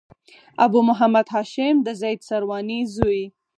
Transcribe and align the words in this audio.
ابو 0.65 0.79
محمد 0.89 1.25
هاشم 1.33 1.75
د 1.85 1.87
زيد 2.01 2.19
سرواني 2.29 2.79
زوی. 2.95 3.23